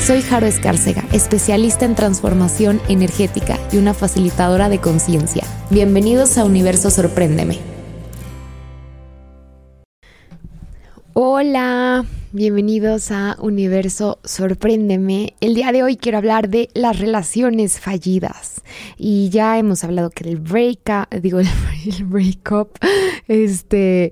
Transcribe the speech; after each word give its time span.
Soy 0.00 0.22
Jaro 0.22 0.46
Escárcega, 0.46 1.04
especialista 1.12 1.84
en 1.84 1.94
transformación 1.94 2.80
energética 2.88 3.58
y 3.70 3.76
una 3.76 3.92
facilitadora 3.92 4.70
de 4.70 4.78
conciencia. 4.78 5.44
Bienvenidos 5.68 6.38
a 6.38 6.46
Universo 6.46 6.90
Sorpréndeme. 6.90 7.58
Hola, 11.12 12.06
bienvenidos 12.32 13.10
a 13.10 13.36
Universo 13.40 14.18
Sorpréndeme. 14.24 15.34
El 15.42 15.54
día 15.54 15.70
de 15.70 15.82
hoy 15.82 15.98
quiero 15.98 16.16
hablar 16.16 16.48
de 16.48 16.70
las 16.72 16.98
relaciones 16.98 17.78
fallidas. 17.78 18.62
Y 18.96 19.28
ya 19.28 19.58
hemos 19.58 19.84
hablado 19.84 20.08
que 20.08 20.26
el 20.26 20.38
break, 20.38 21.10
digo, 21.20 21.40
el 21.40 22.04
breakup, 22.06 22.70
este, 23.28 24.10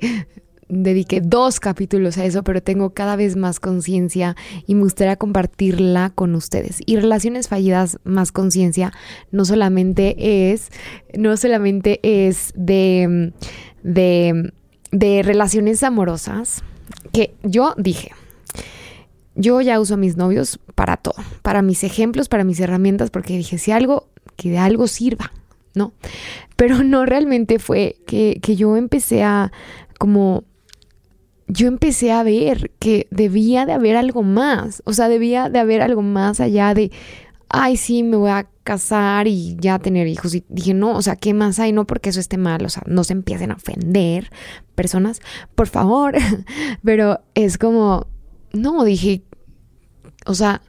dediqué 0.68 1.20
dos 1.20 1.60
capítulos 1.60 2.18
a 2.18 2.24
eso, 2.24 2.42
pero 2.42 2.62
tengo 2.62 2.90
cada 2.90 3.16
vez 3.16 3.36
más 3.36 3.60
conciencia 3.60 4.36
y 4.66 4.74
me 4.74 4.82
gustaría 4.82 5.16
compartirla 5.16 6.10
con 6.14 6.34
ustedes. 6.34 6.80
Y 6.86 6.96
relaciones 6.96 7.48
fallidas 7.48 7.98
más 8.04 8.32
conciencia 8.32 8.92
no 9.30 9.44
solamente 9.44 10.52
es, 10.52 10.70
no 11.16 11.36
solamente 11.36 12.00
es 12.02 12.52
de, 12.54 13.32
de, 13.82 15.22
relaciones 15.22 15.82
amorosas, 15.82 16.62
que 17.12 17.34
yo 17.42 17.74
dije, 17.76 18.12
yo 19.34 19.60
ya 19.60 19.80
uso 19.80 19.94
a 19.94 19.98
mis 19.98 20.16
novios 20.16 20.60
para 20.74 20.96
todo, 20.96 21.22
para 21.42 21.62
mis 21.62 21.84
ejemplos, 21.84 22.28
para 22.28 22.44
mis 22.44 22.60
herramientas, 22.60 23.10
porque 23.10 23.36
dije, 23.36 23.58
si 23.58 23.72
algo, 23.72 24.08
que 24.36 24.50
de 24.50 24.58
algo 24.58 24.86
sirva, 24.86 25.32
¿no? 25.74 25.92
Pero 26.56 26.82
no 26.82 27.06
realmente 27.06 27.58
fue 27.58 27.96
que, 28.06 28.40
que 28.42 28.56
yo 28.56 28.76
empecé 28.76 29.22
a 29.22 29.52
como 29.98 30.44
yo 31.48 31.66
empecé 31.66 32.12
a 32.12 32.22
ver 32.22 32.72
que 32.78 33.08
debía 33.10 33.66
de 33.66 33.72
haber 33.72 33.96
algo 33.96 34.22
más, 34.22 34.82
o 34.84 34.92
sea, 34.92 35.08
debía 35.08 35.48
de 35.48 35.58
haber 35.58 35.80
algo 35.82 36.02
más 36.02 36.40
allá 36.40 36.74
de, 36.74 36.92
ay, 37.48 37.76
sí, 37.76 38.02
me 38.02 38.16
voy 38.16 38.30
a 38.30 38.48
casar 38.62 39.26
y 39.26 39.56
ya 39.58 39.78
tener 39.78 40.06
hijos. 40.06 40.34
Y 40.34 40.44
dije, 40.48 40.74
no, 40.74 40.94
o 40.94 41.02
sea, 41.02 41.16
¿qué 41.16 41.32
más 41.32 41.58
hay? 41.58 41.72
No 41.72 41.86
porque 41.86 42.10
eso 42.10 42.20
esté 42.20 42.36
mal, 42.36 42.64
o 42.64 42.68
sea, 42.68 42.82
no 42.86 43.02
se 43.02 43.14
empiecen 43.14 43.50
a 43.50 43.54
ofender 43.54 44.30
personas, 44.74 45.20
por 45.54 45.68
favor. 45.68 46.14
Pero 46.84 47.20
es 47.34 47.56
como, 47.56 48.06
no, 48.52 48.84
dije, 48.84 49.22
o 50.26 50.34
sea, 50.34 50.60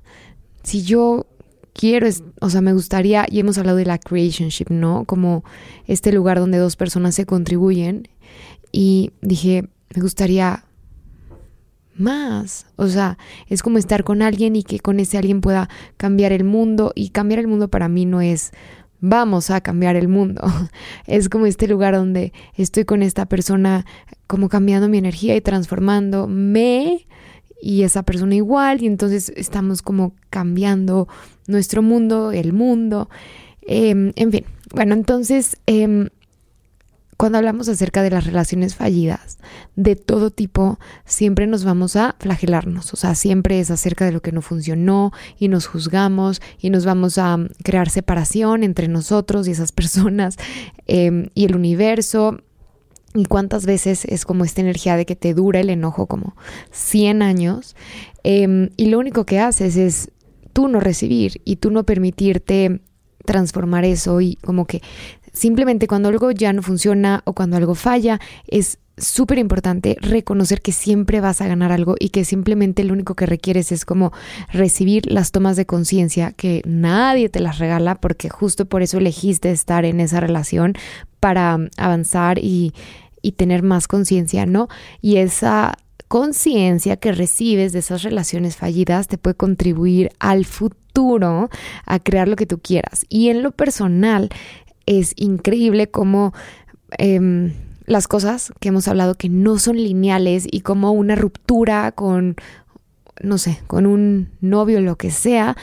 si 0.63 0.83
yo 0.83 1.27
quiero, 1.73 2.07
o 2.39 2.49
sea, 2.49 2.61
me 2.61 2.73
gustaría, 2.73 3.25
y 3.29 3.39
hemos 3.39 3.57
hablado 3.57 3.77
de 3.77 3.85
la 3.85 3.97
creationship, 3.97 4.69
¿no? 4.69 5.03
Como 5.05 5.43
este 5.87 6.13
lugar 6.13 6.39
donde 6.39 6.57
dos 6.57 6.77
personas 6.77 7.15
se 7.15 7.25
contribuyen. 7.25 8.07
Y 8.71 9.11
dije, 9.21 9.67
me 9.93 10.01
gustaría 10.01 10.63
más. 11.99 12.65
O 12.75 12.87
sea, 12.87 13.17
es 13.47 13.61
como 13.61 13.77
estar 13.77 14.03
con 14.03 14.21
alguien 14.21 14.55
y 14.55 14.63
que 14.63 14.79
con 14.79 14.99
ese 14.99 15.17
alguien 15.17 15.41
pueda 15.41 15.69
cambiar 15.97 16.31
el 16.31 16.43
mundo. 16.43 16.91
Y 16.95 17.09
cambiar 17.09 17.39
el 17.39 17.47
mundo 17.47 17.69
para 17.69 17.89
mí 17.89 18.05
no 18.05 18.21
es 18.21 18.51
vamos 19.01 19.49
a 19.49 19.61
cambiar 19.61 19.95
el 19.95 20.07
mundo. 20.07 20.41
Es 21.07 21.29
como 21.29 21.45
este 21.45 21.67
lugar 21.67 21.95
donde 21.95 22.33
estoy 22.55 22.85
con 22.85 23.01
esta 23.01 23.25
persona 23.25 23.85
como 24.27 24.49
cambiando 24.49 24.89
mi 24.89 24.97
energía 24.97 25.35
y 25.35 25.41
transformándome 25.41 27.07
y 27.61 27.83
esa 27.83 28.03
persona 28.03 28.35
igual 28.35 28.81
y 28.81 28.87
entonces 28.87 29.31
estamos 29.35 29.81
como 29.81 30.13
cambiando 30.29 31.07
nuestro 31.47 31.81
mundo, 31.81 32.31
el 32.31 32.53
mundo. 32.53 33.09
Em, 33.61 34.13
en 34.15 34.31
fin, 34.31 34.45
bueno, 34.71 34.93
entonces 34.93 35.57
em, 35.65 36.09
cuando 37.19 37.37
hablamos 37.37 37.67
acerca 37.67 38.01
de 38.01 38.11
las 38.11 38.25
relaciones 38.25 38.75
fallidas 38.75 39.39
de 39.75 39.97
todo 39.97 40.31
tipo, 40.31 40.79
siempre 41.03 41.47
nos 41.47 41.65
vamos 41.65 41.97
a 41.97 42.15
flagelarnos, 42.17 42.93
o 42.93 42.95
sea, 42.95 43.13
siempre 43.13 43.59
es 43.59 43.71
acerca 43.71 44.05
de 44.05 44.13
lo 44.13 44.21
que 44.21 44.31
no 44.31 44.41
funcionó 44.41 45.11
y 45.37 45.49
nos 45.49 45.67
juzgamos 45.67 46.41
y 46.61 46.69
nos 46.69 46.85
vamos 46.85 47.17
a 47.17 47.35
mm, 47.35 47.49
crear 47.61 47.89
separación 47.89 48.63
entre 48.63 48.87
nosotros 48.87 49.49
y 49.49 49.51
esas 49.51 49.71
personas 49.73 50.37
em, 50.87 51.27
y 51.33 51.43
el 51.43 51.57
universo. 51.57 52.39
Y 53.13 53.25
cuántas 53.25 53.65
veces 53.65 54.05
es 54.05 54.23
como 54.23 54.45
esta 54.45 54.61
energía 54.61 54.95
de 54.95 55.05
que 55.05 55.17
te 55.17 55.33
dura 55.33 55.59
el 55.59 55.69
enojo 55.71 56.07
como 56.07 56.37
100 56.71 57.21
años 57.21 57.75
em, 58.23 58.69
y 58.77 58.85
lo 58.85 58.97
único 58.97 59.25
que 59.25 59.41
haces 59.41 59.75
es 59.75 60.11
tú 60.53 60.69
no 60.69 60.79
recibir 60.79 61.41
y 61.43 61.57
tú 61.57 61.69
no 61.69 61.83
permitirte 61.83 62.79
transformar 63.29 63.85
eso 63.85 64.21
y 64.21 64.37
como 64.37 64.65
que 64.65 64.81
Simplemente 65.33 65.87
cuando 65.87 66.09
algo 66.09 66.31
ya 66.31 66.53
no 66.53 66.61
funciona 66.61 67.21
o 67.25 67.33
cuando 67.33 67.57
algo 67.57 67.75
falla, 67.75 68.19
es 68.47 68.79
súper 68.99 69.37
importante 69.37 69.97
reconocer 70.01 70.61
que 70.61 70.71
siempre 70.71 71.21
vas 71.21 71.41
a 71.41 71.47
ganar 71.47 71.71
algo 71.71 71.95
y 71.99 72.09
que 72.09 72.25
simplemente 72.25 72.83
lo 72.83 72.93
único 72.93 73.15
que 73.15 73.25
requieres 73.25 73.71
es 73.71 73.85
como 73.85 74.11
recibir 74.51 75.09
las 75.11 75.31
tomas 75.31 75.55
de 75.55 75.65
conciencia 75.65 76.31
que 76.33 76.61
nadie 76.65 77.29
te 77.29 77.39
las 77.39 77.59
regala 77.59 77.95
porque 77.95 78.29
justo 78.29 78.65
por 78.65 78.81
eso 78.81 78.97
elegiste 78.97 79.51
estar 79.51 79.85
en 79.85 79.99
esa 79.99 80.19
relación 80.19 80.73
para 81.19 81.57
avanzar 81.77 82.39
y, 82.39 82.73
y 83.21 83.33
tener 83.33 83.63
más 83.63 83.87
conciencia, 83.87 84.45
¿no? 84.45 84.67
Y 85.01 85.17
esa 85.17 85.77
conciencia 86.07 86.97
que 86.97 87.11
recibes 87.11 87.71
de 87.71 87.79
esas 87.79 88.03
relaciones 88.03 88.57
fallidas 88.57 89.07
te 89.07 89.17
puede 89.17 89.35
contribuir 89.35 90.09
al 90.19 90.45
futuro 90.45 91.49
a 91.85 91.99
crear 91.99 92.27
lo 92.27 92.35
que 92.35 92.47
tú 92.47 92.59
quieras. 92.59 93.05
Y 93.09 93.29
en 93.29 93.43
lo 93.43 93.51
personal, 93.51 94.29
es 94.89 95.13
increíble 95.17 95.91
cómo 95.91 96.33
em, 96.97 97.53
las 97.85 98.07
cosas 98.07 98.51
que 98.59 98.69
hemos 98.69 98.87
hablado 98.87 99.13
que 99.13 99.29
no 99.29 99.59
son 99.59 99.77
lineales 99.77 100.47
y 100.49 100.61
como 100.61 100.91
una 100.91 101.15
ruptura 101.15 101.91
con, 101.91 102.35
no 103.21 103.37
sé, 103.37 103.59
con 103.67 103.85
un 103.85 104.29
novio, 104.41 104.81
lo 104.81 104.97
que 104.97 105.11
sea, 105.11 105.55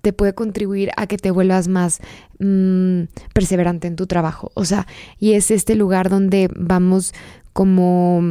te 0.00 0.12
puede 0.12 0.32
contribuir 0.32 0.90
a 0.96 1.08
que 1.08 1.16
te 1.16 1.32
vuelvas 1.32 1.66
más 1.66 1.98
mm, 2.38 3.02
perseverante 3.34 3.88
en 3.88 3.96
tu 3.96 4.06
trabajo. 4.06 4.52
O 4.54 4.64
sea, 4.64 4.86
y 5.18 5.32
es 5.32 5.50
este 5.50 5.74
lugar 5.74 6.08
donde 6.08 6.48
vamos 6.54 7.14
como 7.52 8.22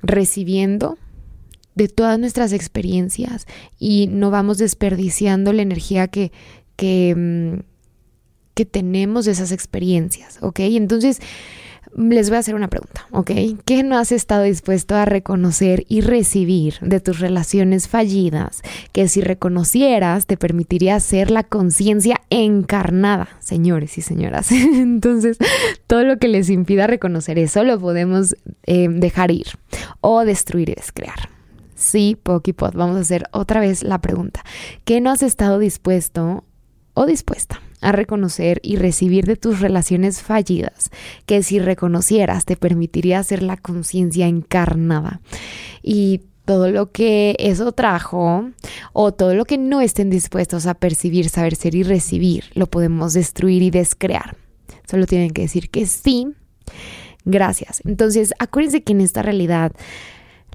recibiendo 0.00 0.96
de 1.74 1.88
todas 1.88 2.20
nuestras 2.20 2.52
experiencias 2.52 3.48
y 3.80 4.06
no 4.06 4.30
vamos 4.30 4.58
desperdiciando 4.58 5.52
la 5.52 5.62
energía 5.62 6.06
que, 6.06 6.30
que, 6.76 7.14
mm, 7.16 7.67
que 8.58 8.64
tenemos 8.64 9.28
esas 9.28 9.52
experiencias, 9.52 10.40
¿ok? 10.42 10.58
Entonces, 10.58 11.20
les 11.96 12.28
voy 12.28 12.38
a 12.38 12.40
hacer 12.40 12.56
una 12.56 12.66
pregunta, 12.66 13.06
¿ok? 13.12 13.30
¿Qué 13.64 13.84
no 13.84 13.96
has 13.96 14.10
estado 14.10 14.42
dispuesto 14.42 14.96
a 14.96 15.04
reconocer 15.04 15.84
y 15.88 16.00
recibir 16.00 16.74
de 16.80 16.98
tus 16.98 17.20
relaciones 17.20 17.86
fallidas 17.86 18.62
que 18.90 19.06
si 19.06 19.20
reconocieras 19.20 20.26
te 20.26 20.36
permitiría 20.36 20.96
hacer 20.96 21.30
la 21.30 21.44
conciencia 21.44 22.20
encarnada, 22.30 23.28
señores 23.38 23.96
y 23.96 24.02
señoras? 24.02 24.50
Entonces, 24.52 25.38
todo 25.86 26.02
lo 26.02 26.18
que 26.18 26.26
les 26.26 26.50
impida 26.50 26.88
reconocer 26.88 27.38
eso 27.38 27.62
lo 27.62 27.78
podemos 27.78 28.34
eh, 28.66 28.88
dejar 28.90 29.30
ir 29.30 29.46
o 30.00 30.24
destruir 30.24 30.70
y 30.70 30.74
descrear. 30.74 31.28
Sí, 31.76 32.18
Pokipod, 32.20 32.74
vamos 32.74 32.96
a 32.96 33.00
hacer 33.02 33.28
otra 33.30 33.60
vez 33.60 33.84
la 33.84 34.00
pregunta. 34.00 34.42
¿Qué 34.84 35.00
no 35.00 35.12
has 35.12 35.22
estado 35.22 35.60
dispuesto 35.60 36.42
o 36.94 37.06
dispuesta 37.06 37.60
a 37.80 37.92
reconocer 37.92 38.60
y 38.62 38.76
recibir 38.76 39.24
de 39.26 39.36
tus 39.36 39.60
relaciones 39.60 40.22
fallidas, 40.22 40.90
que 41.26 41.42
si 41.42 41.58
reconocieras 41.58 42.44
te 42.44 42.56
permitiría 42.56 43.18
hacer 43.18 43.42
la 43.42 43.56
conciencia 43.56 44.26
encarnada. 44.26 45.20
Y 45.82 46.22
todo 46.44 46.70
lo 46.70 46.90
que 46.92 47.36
eso 47.38 47.72
trajo 47.72 48.50
o 48.94 49.12
todo 49.12 49.34
lo 49.34 49.44
que 49.44 49.58
no 49.58 49.82
estén 49.82 50.08
dispuestos 50.08 50.66
a 50.66 50.74
percibir, 50.74 51.28
saber 51.28 51.54
ser 51.54 51.74
y 51.74 51.82
recibir, 51.82 52.44
lo 52.54 52.66
podemos 52.66 53.12
destruir 53.12 53.62
y 53.62 53.70
descrear. 53.70 54.36
Solo 54.88 55.06
tienen 55.06 55.30
que 55.30 55.42
decir 55.42 55.68
que 55.68 55.84
sí. 55.86 56.28
Gracias. 57.26 57.82
Entonces, 57.84 58.32
acuérdense 58.38 58.82
que 58.82 58.92
en 58.94 59.02
esta 59.02 59.20
realidad, 59.20 59.72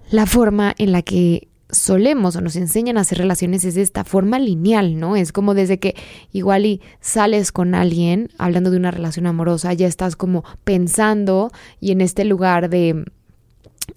la 0.10 0.26
forma 0.26 0.74
en 0.80 0.92
la 0.92 1.04
que 1.04 1.48
solemos 1.74 2.36
o 2.36 2.42
nos 2.42 2.56
enseñan 2.56 2.98
a 2.98 3.02
hacer 3.02 3.18
relaciones 3.18 3.66
es 3.66 3.76
de 3.76 3.82
esta 3.82 4.04
forma 4.04 4.40
lineal, 4.40 5.00
¿no? 5.00 5.16
Es 5.16 5.32
como 5.32 5.54
desde 5.54 5.80
que 5.80 5.96
igual 6.32 6.66
y 6.66 6.82
sales 7.02 7.52
con 7.52 7.76
alguien, 7.76 8.30
hablando 8.38 8.72
de 8.72 8.78
una 8.78 8.92
relación 8.92 9.26
amorosa, 9.28 9.74
ya 9.74 9.88
estás 9.88 10.16
como 10.16 10.44
pensando 10.64 11.52
y 11.80 11.92
en 11.92 12.02
este 12.02 12.26
lugar 12.26 12.70
de, 12.70 13.06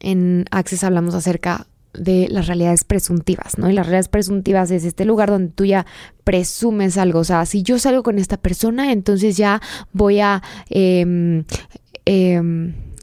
en 0.01 0.45
Access 0.51 0.85
hablamos 0.85 1.15
acerca 1.15 1.67
de 1.93 2.29
las 2.31 2.47
realidades 2.47 2.85
presuntivas, 2.85 3.59
¿no? 3.59 3.71
Y 3.71 3.73
las 3.73 3.87
realidades 3.87 4.09
presuntivas 4.09 4.71
es 4.71 4.85
este 4.85 5.05
lugar 5.05 5.31
donde 5.31 5.53
tú 5.53 5.65
ya 5.65 5.87
presumes 6.25 6.99
algo, 6.99 7.21
o 7.21 7.25
sea, 7.25 7.47
si 7.47 7.63
yo 7.63 7.79
salgo 7.79 8.03
con 8.03 8.19
esta 8.19 8.37
persona, 8.37 8.93
entonces 8.93 9.37
ya 9.37 9.61
voy 9.93 10.21
a... 10.21 10.43
Em, 10.69 11.45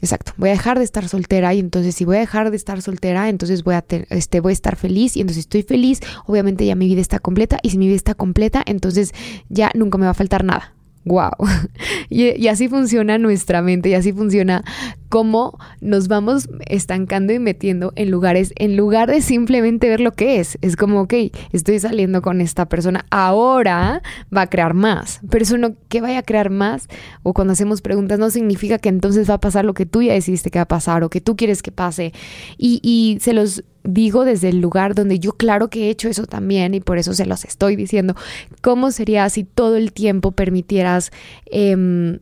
exacto, 0.03 0.33
voy 0.35 0.49
a 0.49 0.51
dejar 0.51 0.77
de 0.77 0.83
estar 0.83 1.07
soltera 1.07 1.53
y 1.53 1.59
entonces 1.59 1.95
si 1.95 2.03
voy 2.03 2.17
a 2.17 2.19
dejar 2.19 2.51
de 2.51 2.57
estar 2.57 2.81
soltera, 2.81 3.29
entonces 3.29 3.63
voy 3.63 3.75
a, 3.75 3.85
este, 4.09 4.41
voy 4.41 4.51
a 4.51 4.53
estar 4.53 4.75
feliz 4.75 5.15
y 5.15 5.21
entonces 5.21 5.45
estoy 5.45 5.63
feliz, 5.63 6.01
obviamente 6.25 6.65
ya 6.65 6.75
mi 6.75 6.87
vida 6.87 6.99
está 6.99 7.19
completa 7.19 7.57
y 7.63 7.69
si 7.69 7.77
mi 7.77 7.87
vida 7.87 7.95
está 7.95 8.13
completa, 8.13 8.61
entonces 8.65 9.13
ya 9.47 9.71
nunca 9.73 9.97
me 9.97 10.05
va 10.05 10.11
a 10.11 10.13
faltar 10.13 10.43
nada. 10.43 10.73
Wow. 11.05 11.31
Y, 12.09 12.47
así 12.47 12.67
funciona 12.67 13.17
nuestra 13.17 13.63
mente 13.63 13.89
y 13.89 13.95
así 13.95 14.13
funciona 14.13 14.63
cómo 15.09 15.57
nos 15.81 16.07
vamos 16.07 16.47
estancando 16.67 17.33
y 17.33 17.39
metiendo 17.39 17.91
en 17.95 18.11
lugares 18.11 18.53
en 18.57 18.77
lugar 18.77 19.09
de 19.09 19.21
simplemente 19.21 19.89
ver 19.89 19.99
lo 19.99 20.11
que 20.11 20.39
es. 20.39 20.59
Es 20.61 20.75
como, 20.75 21.01
ok, 21.01 21.13
estoy 21.53 21.79
saliendo 21.79 22.21
con 22.21 22.39
esta 22.39 22.69
persona, 22.69 23.05
ahora 23.09 24.03
va 24.35 24.41
a 24.41 24.47
crear 24.47 24.75
más. 24.75 25.21
Pero 25.27 25.43
eso 25.43 25.57
no, 25.57 25.75
que 25.89 26.01
vaya 26.01 26.19
a 26.19 26.23
crear 26.23 26.51
más 26.51 26.87
o 27.23 27.33
cuando 27.33 27.53
hacemos 27.53 27.81
preguntas 27.81 28.19
no 28.19 28.29
significa 28.29 28.77
que 28.77 28.89
entonces 28.89 29.27
va 29.27 29.35
a 29.35 29.41
pasar 29.41 29.65
lo 29.65 29.73
que 29.73 29.87
tú 29.87 30.03
ya 30.03 30.13
decidiste 30.13 30.51
que 30.51 30.59
va 30.59 30.63
a 30.63 30.67
pasar 30.67 31.03
o 31.03 31.09
que 31.09 31.21
tú 31.21 31.35
quieres 31.35 31.63
que 31.63 31.71
pase. 31.71 32.13
Y, 32.57 32.79
y 32.83 33.17
se 33.21 33.33
los 33.33 33.63
digo 33.83 34.25
desde 34.25 34.49
el 34.49 34.61
lugar 34.61 34.95
donde 34.95 35.19
yo 35.19 35.33
claro 35.33 35.69
que 35.69 35.87
he 35.87 35.89
hecho 35.89 36.09
eso 36.09 36.25
también 36.25 36.73
y 36.73 36.79
por 36.79 36.97
eso 36.97 37.13
se 37.13 37.25
los 37.25 37.45
estoy 37.45 37.75
diciendo. 37.75 38.15
¿Cómo 38.61 38.91
sería 38.91 39.29
si 39.29 39.43
todo 39.43 39.75
el 39.75 39.93
tiempo 39.93 40.31
permitieras, 40.31 41.11
em, 41.45 42.19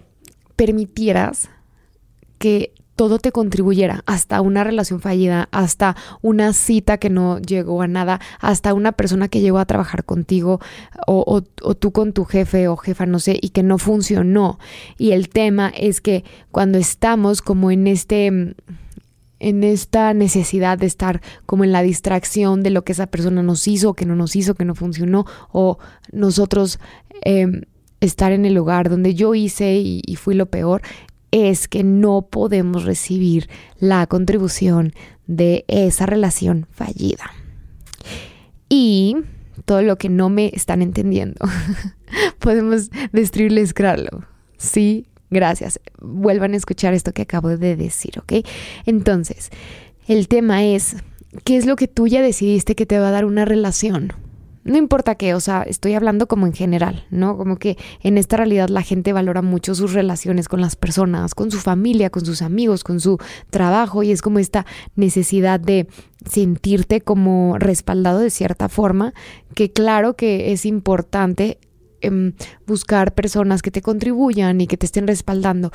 permitieras 0.56 1.50
que 2.38 2.74
todo 2.96 3.18
te 3.18 3.32
contribuyera, 3.32 4.04
hasta 4.06 4.42
una 4.42 4.64
relación 4.64 5.00
fallida, 5.00 5.50
hasta 5.52 5.96
una 6.22 6.54
cita 6.54 7.00
que 7.00 7.10
no 7.10 7.40
llegó 7.40 7.82
a 7.82 7.88
nada, 7.88 8.20
hasta 8.40 8.76
una 8.76 8.92
persona 8.92 9.28
que 9.28 9.42
llegó 9.42 9.58
a 9.58 9.66
trabajar 9.66 10.04
contigo 10.04 10.60
o, 11.08 11.42
o, 11.64 11.76
tú 11.76 11.92
con 11.92 12.14
tu 12.14 12.26
jefe 12.26 12.68
o 12.68 12.78
jefa, 12.78 13.08
no 13.08 13.18
sé, 13.18 13.40
y 13.42 13.50
que 13.50 13.64
no 13.64 13.80
funcionó. 13.80 14.60
Y 15.00 15.14
el 15.14 15.30
tema 15.30 15.70
es 15.76 16.00
que 16.00 16.24
cuando 16.52 16.78
estamos 16.78 17.42
como 17.42 17.72
en 17.72 17.88
este 17.88 18.56
en 19.42 19.64
esta 19.64 20.14
necesidad 20.14 20.78
de 20.78 20.86
estar 20.86 21.22
como 21.46 21.64
en 21.64 21.72
la 21.72 21.82
distracción 21.82 22.62
de 22.62 22.70
lo 22.70 22.84
que 22.84 22.92
esa 22.92 23.08
persona 23.08 23.42
nos 23.42 23.68
hizo, 23.68 23.96
que 23.96 24.06
no 24.06 24.16
nos 24.16 24.36
hizo, 24.36 24.54
que 24.54 24.66
no 24.66 24.76
funcionó, 24.76 25.26
o 25.52 25.80
nosotros 26.12 26.80
em, 27.24 27.64
estar 28.02 28.32
en 28.32 28.46
el 28.46 28.54
lugar 28.54 28.90
donde 28.90 29.16
yo 29.16 29.34
hice 29.34 29.78
y, 29.78 30.16
fui 30.16 30.36
lo 30.36 30.46
peor, 30.46 30.84
es 31.32 31.68
que 31.68 31.84
no 31.84 32.28
podemos 32.30 32.86
recibir 32.86 33.50
la 33.80 34.06
contribución 34.06 34.94
de 35.26 35.66
esa 35.68 36.06
relación 36.06 36.68
fallida. 36.70 37.32
Y 38.70 39.18
todo 39.66 39.82
lo 39.82 39.98
que 39.98 40.10
no 40.10 40.30
me 40.30 40.52
están 40.54 40.84
entendiendo, 40.84 41.40
podemos 42.40 42.90
destruirles, 43.12 43.74
crearlo. 43.74 44.26
Sí, 44.58 45.08
Gracias. 45.32 45.80
Vuelvan 46.00 46.54
a 46.54 46.58
escuchar 46.58 46.94
esto 46.94 47.14
que 47.14 47.24
acabo 47.24 47.50
de 47.58 47.76
decir, 47.78 48.20
¿ok? 48.20 48.46
Entonces, 48.86 49.50
el 50.08 50.28
tema 50.28 50.66
es, 50.66 50.98
¿qué 51.46 51.58
es 51.58 51.66
lo 51.66 51.78
que 51.78 51.88
tú 51.88 52.08
ya 52.08 52.22
decidiste 52.22 52.76
que 52.76 52.86
te 52.86 53.00
va 53.00 53.08
a 53.08 53.12
dar 53.12 53.26
una 53.26 53.46
relación? 53.46 54.14
No 54.64 54.78
importa 54.78 55.16
qué, 55.16 55.34
o 55.34 55.40
sea, 55.40 55.64
estoy 55.64 55.96
hablando 55.96 56.28
como 56.28 56.46
en 56.46 56.54
general, 56.54 57.06
¿no? 57.10 57.36
Como 57.36 57.56
que 57.56 57.78
en 58.04 58.20
esta 58.20 58.38
realidad 58.38 58.70
la 58.70 58.84
gente 58.84 59.12
valora 59.12 59.42
mucho 59.42 59.74
sus 59.74 59.94
relaciones 59.94 60.48
con 60.48 60.62
las 60.62 60.76
personas, 60.76 61.34
con 61.34 61.50
su 61.50 61.58
familia, 61.58 62.12
con 62.12 62.26
sus 62.26 62.44
amigos, 62.44 62.84
con 62.84 63.00
su 63.00 63.18
trabajo 63.50 64.04
y 64.04 64.12
es 64.12 64.22
como 64.22 64.38
esta 64.38 64.68
necesidad 64.96 65.60
de 65.60 65.88
sentirte 66.30 67.02
como 67.02 67.58
respaldado 67.58 68.20
de 68.20 68.30
cierta 68.30 68.70
forma, 68.70 69.16
que 69.56 69.72
claro 69.72 70.16
que 70.16 70.52
es 70.52 70.68
importante 70.68 71.58
Em, 72.02 72.34
buscar 72.66 73.14
personas 73.14 73.62
que 73.62 73.70
te 73.70 73.84
contribuyan 73.84 74.60
y 74.60 74.66
que 74.66 74.76
te 74.76 74.88
estén 74.88 75.06
respaldando, 75.06 75.72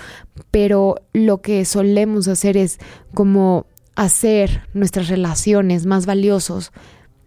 pero 0.51 0.97
lo 1.13 1.41
que 1.41 1.65
solemos 1.65 2.27
hacer 2.27 2.57
es 2.57 2.79
como 3.15 3.67
hacer 3.95 4.63
nuestras 4.75 5.09
relaciones 5.09 5.87
más 5.87 6.05
valiosos, 6.05 6.73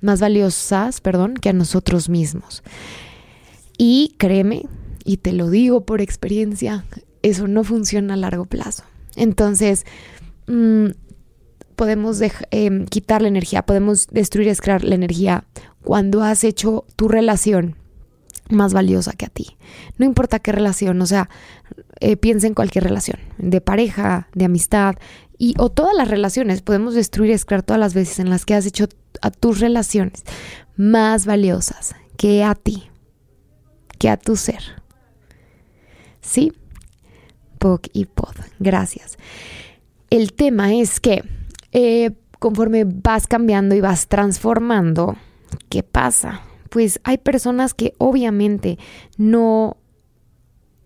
más 0.02 0.20
valiosas, 0.20 1.00
perdón, 1.00 1.36
que 1.36 1.48
a 1.48 1.54
nosotros 1.54 2.10
mismos. 2.10 2.62
Y 3.78 4.16
créeme, 4.18 4.66
y 5.06 5.18
te 5.18 5.32
lo 5.32 5.50
digo 5.50 5.86
por 5.86 6.02
experiencia, 6.02 6.84
eso 7.22 7.48
no 7.48 7.64
funciona 7.64 8.16
a 8.16 8.18
largo 8.18 8.46
plazo. 8.46 8.84
Entonces, 9.16 9.86
mm, 10.48 10.88
podemos 11.78 12.22
em, 12.52 12.86
quitar 12.86 13.22
la 13.22 13.30
energía, 13.30 13.66
podemos 13.66 14.08
destruir, 14.08 14.50
escrar 14.50 14.84
la 14.84 14.96
energía 14.96 15.46
cuando 15.84 16.22
has 16.22 16.44
hecho 16.44 16.86
tu 16.98 17.08
relación 17.08 17.78
más 18.50 18.74
valiosa 18.74 19.14
que 19.14 19.26
a 19.26 19.30
ti. 19.30 19.58
No 19.98 20.06
importa 20.06 20.40
qué 20.40 20.52
relación, 20.52 21.02
o 21.02 21.06
sea, 21.06 21.30
eh, 22.00 22.18
piensa 22.18 22.48
en 22.48 22.54
cualquier 22.54 22.84
relación, 22.84 23.20
de 23.38 23.62
pareja, 23.62 24.28
de 24.34 24.46
amistad, 24.46 24.96
y, 25.38 25.54
o 25.58 25.70
todas 25.70 25.96
las 25.96 26.10
relaciones. 26.10 26.62
Podemos 26.62 26.94
destruir 26.94 27.32
y 27.32 27.62
todas 27.64 27.80
las 27.80 27.94
veces 27.94 28.20
en 28.20 28.30
las 28.30 28.46
que 28.46 28.56
has 28.56 28.66
hecho 28.66 28.88
a 29.22 29.32
tus 29.32 29.60
relaciones 29.60 30.24
más 30.76 31.26
valiosas 31.26 31.96
que 32.18 32.44
a 32.44 32.56
ti, 32.56 32.90
que 33.98 34.10
a 34.10 34.18
tu 34.18 34.36
ser. 34.36 34.62
¿Sí? 36.22 36.54
Pog 37.60 37.82
y 37.94 38.06
Pod. 38.06 38.36
Gracias. 38.60 39.18
El 40.10 40.34
tema 40.34 40.74
es 40.74 41.00
que 41.00 41.24
eh, 41.72 42.12
conforme 42.40 42.86
vas 42.86 43.28
cambiando 43.28 43.76
y 43.76 43.82
vas 43.82 44.08
transformando, 44.08 45.16
¿qué 45.70 45.84
pasa? 45.84 46.42
Pues 46.70 47.00
hay 47.04 47.18
personas 47.18 47.74
que 47.74 47.94
obviamente 47.98 48.78
no 49.18 49.78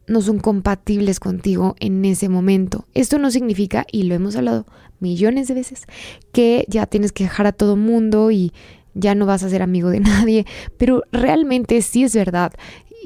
no 0.07 0.21
son 0.21 0.39
compatibles 0.39 1.19
contigo 1.19 1.75
en 1.79 2.03
ese 2.05 2.27
momento. 2.29 2.85
Esto 2.93 3.19
no 3.19 3.31
significa, 3.31 3.85
y 3.91 4.03
lo 4.03 4.15
hemos 4.15 4.35
hablado 4.35 4.65
millones 4.99 5.47
de 5.47 5.53
veces, 5.53 5.85
que 6.31 6.65
ya 6.67 6.85
tienes 6.85 7.11
que 7.11 7.23
dejar 7.23 7.47
a 7.47 7.51
todo 7.51 7.75
mundo 7.75 8.31
y 8.31 8.51
ya 8.93 9.15
no 9.15 9.25
vas 9.25 9.43
a 9.43 9.49
ser 9.49 9.61
amigo 9.61 9.89
de 9.89 9.99
nadie, 10.01 10.45
pero 10.77 11.03
realmente 11.11 11.81
sí 11.81 12.03
es 12.03 12.15
verdad 12.15 12.53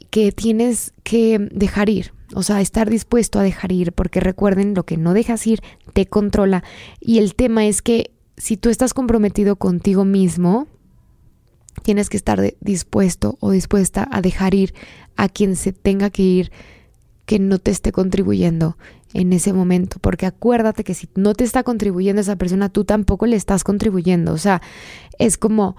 que 0.10 0.32
tienes 0.32 0.94
que 1.04 1.40
dejar 1.52 1.90
ir, 1.90 2.14
o 2.34 2.44
sea, 2.44 2.62
estar 2.62 2.90
dispuesto 2.90 3.40
a 3.40 3.44
dejar 3.44 3.72
ir, 3.72 3.94
porque 3.94 4.20
recuerden, 4.20 4.74
lo 4.74 4.84
que 4.84 4.98
no 4.98 5.14
dejas 5.14 5.46
ir 5.48 5.62
te 5.94 6.06
controla. 6.06 6.64
Y 7.00 7.18
el 7.20 7.36
tema 7.36 7.66
es 7.66 7.82
que 7.82 8.12
si 8.38 8.58
tú 8.58 8.70
estás 8.70 8.94
comprometido 8.94 9.56
contigo 9.56 10.06
mismo, 10.06 10.68
tienes 11.84 12.10
que 12.10 12.18
estar 12.18 12.54
dispuesto 12.62 13.38
o 13.40 13.52
dispuesta 13.52 14.08
a 14.12 14.22
dejar 14.22 14.54
ir 14.54 14.74
a 15.16 15.30
quien 15.30 15.56
se 15.56 15.74
tenga 15.74 16.10
que 16.10 16.24
ir 16.24 16.52
que 17.26 17.40
no 17.40 17.60
te 17.60 17.72
esté 17.72 17.92
contribuyendo 17.92 18.78
en 19.14 19.34
ese 19.34 19.54
momento, 19.54 20.00
porque 20.00 20.26
acuérdate 20.26 20.84
que 20.84 20.94
si 20.94 21.10
no 21.16 21.34
te 21.34 21.44
está 21.44 21.64
contribuyendo 21.64 22.22
esa 22.22 22.36
persona, 22.36 22.70
tú 22.70 22.86
tampoco 22.86 23.26
le 23.26 23.36
estás 23.36 23.64
contribuyendo, 23.64 24.34
o 24.34 24.38
sea, 24.38 24.62
es 25.18 25.38
como 25.38 25.76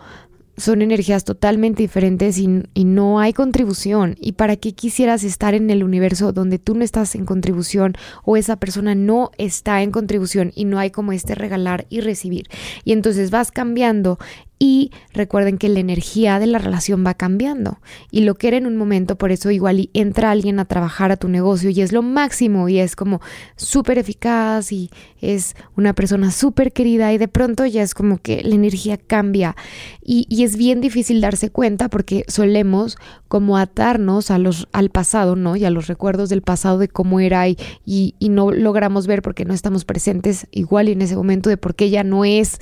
son 0.59 0.83
energías 0.83 1.25
totalmente 1.25 1.83
diferentes 1.83 2.37
y, 2.37 2.65
y, 2.75 2.85
no 2.85 3.21
hay 3.21 3.33
contribución. 3.33 4.17
¿Y 4.21 4.33
para 4.33 4.57
qué 4.57 4.73
quisieras 4.73 5.23
estar 5.23 5.55
en 5.55 5.71
el 5.71 5.85
universo 5.85 6.33
donde 6.33 6.59
tú 6.59 6.75
no 6.75 6.83
estás 6.83 7.15
en 7.15 7.25
contribución 7.27 7.95
o 8.25 8.37
esa 8.37 8.57
persona 8.57 8.97
no 8.97 9.31
está 9.39 9.83
en 9.83 9.93
contribución 9.93 10.53
y 10.57 10.65
no 10.65 10.81
hay 10.81 10.91
como 10.91 11.13
este 11.13 11.37
regalar 11.37 11.87
y 11.91 12.01
recibir? 12.01 12.49
Y 12.85 12.91
entonces 12.91 13.31
vas 13.31 13.53
cambiando 13.53 14.19
y 14.59 14.91
recuerden 15.13 15.59
que 15.59 15.69
la 15.69 15.79
energía 15.79 16.39
de 16.39 16.47
la 16.47 16.59
relación 16.59 17.05
va 17.07 17.15
cambiando 17.15 17.79
y 18.11 18.23
lo 18.23 18.35
que 18.35 18.49
era 18.49 18.57
en 18.57 18.67
un 18.67 18.77
momento, 18.77 19.17
por 19.17 19.31
eso 19.31 19.51
igual 19.51 19.89
entra 19.95 20.31
alguien 20.31 20.59
a 20.59 20.65
trabajar 20.65 21.13
a 21.13 21.17
tu 21.17 21.29
negocio 21.29 21.71
y 21.71 21.81
es 21.81 21.93
lo 21.93 22.03
máximo 22.03 22.69
y 22.69 22.79
es 22.81 22.97
como 22.97 23.21
súper 23.57 23.99
eficaz 23.99 24.73
y 24.73 24.91
es 25.21 25.55
una 25.77 25.93
persona 25.93 26.31
súper 26.31 26.73
querida 26.73 27.13
y 27.13 27.19
de 27.19 27.29
pronto 27.29 27.67
ya 27.67 27.83
es 27.83 27.95
como 27.95 28.19
que 28.19 28.43
la 28.43 28.55
energía 28.55 28.97
cambia 28.97 29.57
y, 30.03 30.27
es 30.43 30.57
bien 30.57 30.81
difícil 30.81 31.21
darse 31.21 31.51
cuenta 31.51 31.89
porque 31.89 32.25
solemos 32.29 32.97
como 33.27 33.59
atarnos 33.59 34.31
a 34.31 34.39
los, 34.39 34.69
al 34.73 34.89
pasado, 34.89 35.37
¿no? 35.37 35.57
Y 35.57 35.65
a 35.65 35.71
los 35.71 35.89
recuerdos 35.89 36.31
del 36.31 36.43
pasado 36.43 36.79
de 36.79 36.89
cómo 36.89 37.21
era 37.21 37.47
y, 37.49 37.59
y, 37.85 38.15
y 38.19 38.31
no 38.31 38.51
logramos 38.51 39.07
ver 39.07 39.21
porque 39.21 39.45
no 39.45 39.53
estamos 39.53 39.85
presentes 39.85 40.47
igual 40.51 40.89
y 40.89 40.93
en 40.93 41.03
ese 41.03 41.17
momento 41.17 41.51
de 41.51 41.57
por 41.57 41.75
qué 41.75 41.91
ya 41.91 42.05
no 42.05 42.25
es 42.25 42.59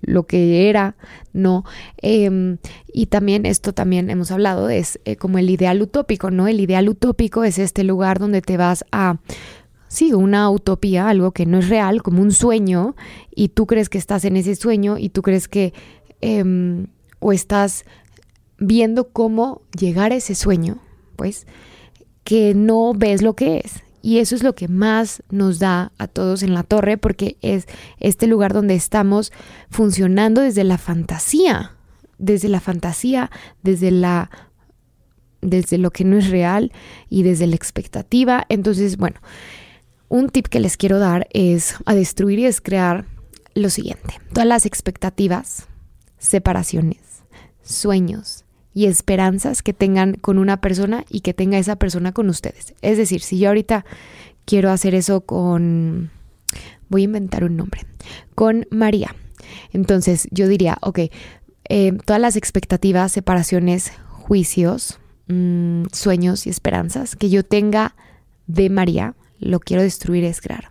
lo 0.00 0.26
que 0.26 0.68
era, 0.68 0.96
¿no? 1.32 1.64
Em, 1.98 2.58
y 2.92 3.06
también 3.06 3.46
esto 3.46 3.72
también 3.72 4.10
hemos 4.10 4.30
hablado, 4.30 4.68
es 4.68 5.00
eh, 5.04 5.16
como 5.16 5.38
el 5.38 5.50
ideal 5.50 5.80
utópico, 5.82 6.30
¿no? 6.30 6.48
El 6.48 6.60
ideal 6.60 6.88
utópico 6.88 7.44
es 7.44 7.58
este 7.58 7.84
lugar 7.84 8.18
donde 8.18 8.42
te 8.42 8.56
vas 8.56 8.84
a, 8.92 9.18
sí, 9.88 10.12
una 10.12 10.50
utopía, 10.50 11.08
algo 11.08 11.32
que 11.32 11.46
no 11.46 11.58
es 11.58 11.68
real, 11.68 12.02
como 12.02 12.22
un 12.22 12.32
sueño, 12.32 12.96
y 13.34 13.48
tú 13.48 13.66
crees 13.66 13.88
que 13.88 13.98
estás 13.98 14.24
en 14.24 14.36
ese 14.36 14.54
sueño 14.56 14.98
y 14.98 15.10
tú 15.10 15.22
crees 15.22 15.48
que, 15.48 15.72
em, 16.20 16.86
o 17.18 17.32
estás 17.32 17.84
viendo 18.58 19.08
cómo 19.08 19.62
llegar 19.78 20.12
a 20.12 20.16
ese 20.16 20.34
sueño, 20.34 20.78
pues, 21.16 21.46
que 22.24 22.54
no 22.54 22.92
ves 22.94 23.22
lo 23.22 23.34
que 23.34 23.58
es. 23.64 23.82
Y 24.02 24.18
eso 24.18 24.34
es 24.34 24.42
lo 24.42 24.54
que 24.54 24.68
más 24.68 25.22
nos 25.30 25.58
da 25.58 25.92
a 25.98 26.06
todos 26.06 26.42
en 26.42 26.54
la 26.54 26.62
torre 26.62 26.96
porque 26.96 27.36
es 27.42 27.66
este 27.98 28.26
lugar 28.26 28.52
donde 28.52 28.74
estamos 28.74 29.32
funcionando 29.70 30.40
desde 30.40 30.64
la 30.64 30.78
fantasía, 30.78 31.72
desde 32.18 32.48
la 32.48 32.60
fantasía, 32.60 33.30
desde 33.62 33.90
la 33.90 34.30
desde 35.42 35.78
lo 35.78 35.90
que 35.90 36.04
no 36.04 36.18
es 36.18 36.28
real 36.28 36.70
y 37.08 37.22
desde 37.22 37.46
la 37.46 37.56
expectativa. 37.56 38.44
Entonces, 38.50 38.98
bueno, 38.98 39.20
un 40.10 40.28
tip 40.28 40.48
que 40.48 40.60
les 40.60 40.76
quiero 40.76 40.98
dar 40.98 41.28
es 41.32 41.76
a 41.86 41.94
destruir 41.94 42.40
y 42.40 42.44
descrear 42.44 43.06
lo 43.54 43.70
siguiente. 43.70 44.20
Todas 44.32 44.46
las 44.46 44.66
expectativas, 44.66 45.66
separaciones, 46.18 47.22
sueños 47.62 48.44
y 48.72 48.86
esperanzas 48.86 49.62
que 49.62 49.72
tengan 49.72 50.14
con 50.14 50.38
una 50.38 50.60
persona 50.60 51.04
y 51.08 51.20
que 51.20 51.34
tenga 51.34 51.58
esa 51.58 51.76
persona 51.76 52.12
con 52.12 52.28
ustedes. 52.28 52.74
Es 52.82 52.98
decir, 52.98 53.20
si 53.20 53.38
yo 53.38 53.48
ahorita 53.48 53.84
quiero 54.44 54.70
hacer 54.70 54.94
eso 54.94 55.22
con, 55.22 56.10
voy 56.88 57.02
a 57.02 57.04
inventar 57.04 57.44
un 57.44 57.56
nombre, 57.56 57.82
con 58.34 58.66
María. 58.70 59.14
Entonces 59.72 60.28
yo 60.30 60.48
diría, 60.48 60.78
ok, 60.82 61.00
eh, 61.68 61.92
todas 62.04 62.20
las 62.20 62.36
expectativas, 62.36 63.12
separaciones, 63.12 63.92
juicios, 64.08 64.98
mm, 65.28 65.84
sueños 65.92 66.46
y 66.46 66.50
esperanzas 66.50 67.16
que 67.16 67.30
yo 67.30 67.44
tenga 67.44 67.94
de 68.46 68.70
María, 68.70 69.14
lo 69.38 69.60
quiero 69.60 69.82
destruir, 69.82 70.24
es 70.24 70.40
claro. 70.40 70.68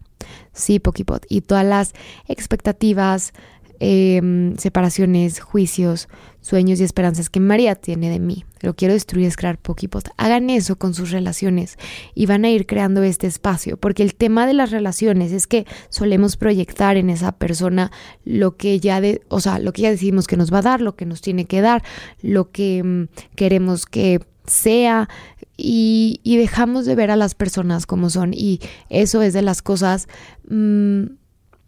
Sí, 0.54 0.80
Pokipot. 0.80 1.26
Y 1.30 1.42
todas 1.42 1.66
las 1.66 1.94
expectativas, 2.28 3.34
Em, 3.82 4.58
separaciones, 4.58 5.40
juicios, 5.40 6.10
sueños 6.42 6.82
y 6.82 6.84
esperanzas 6.84 7.30
que 7.30 7.40
María 7.40 7.76
tiene 7.76 8.10
de 8.10 8.20
mí. 8.20 8.44
Lo 8.60 8.76
quiero 8.76 8.94
destruir, 8.94 9.28
es 9.28 9.38
crear 9.38 9.58
poquipot. 9.58 10.10
Hagan 10.18 10.50
eso 10.50 10.78
con 10.78 10.94
sus 10.94 11.12
relaciones 11.12 11.78
y 12.14 12.26
van 12.26 12.44
a 12.44 12.50
ir 12.50 12.66
creando 12.66 13.04
este 13.04 13.28
espacio, 13.28 13.78
porque 13.78 14.04
el 14.04 14.16
tema 14.16 14.48
de 14.48 14.54
las 14.54 14.72
relaciones 14.72 15.32
es 15.32 15.48
que 15.48 15.66
solemos 15.88 16.36
proyectar 16.36 16.98
en 16.98 17.10
esa 17.10 17.32
persona 17.32 17.90
lo 18.26 18.58
que 18.58 18.82
ya 18.82 19.00
de, 19.00 19.22
o 19.30 19.40
sea, 19.40 19.60
lo 19.60 19.72
que 19.72 19.84
ya 19.84 19.92
decidimos 19.92 20.28
que 20.28 20.36
nos 20.36 20.52
va 20.52 20.58
a 20.58 20.64
dar, 20.64 20.82
lo 20.82 20.98
que 20.98 21.06
nos 21.06 21.22
tiene 21.22 21.46
que 21.46 21.62
dar, 21.62 21.82
lo 22.22 22.52
que 22.52 22.84
mm, 22.84 23.36
queremos 23.36 23.86
que 23.86 24.20
sea 24.46 25.08
y, 25.56 26.20
dejamos 26.26 26.86
de 26.86 26.96
ver 26.96 27.12
a 27.12 27.16
las 27.16 27.36
personas 27.36 27.86
como 27.86 28.10
son 28.10 28.34
y 28.34 28.60
eso 28.90 29.22
es 29.22 29.34
de 29.34 29.42
las 29.42 29.62
cosas 29.62 30.08
mm, 30.50 31.04